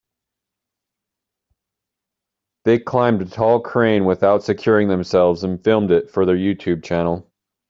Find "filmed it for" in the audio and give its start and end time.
5.63-6.25